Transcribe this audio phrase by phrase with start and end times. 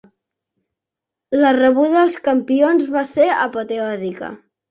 [1.43, 4.35] La rebuda als campions va ser apoteòsica.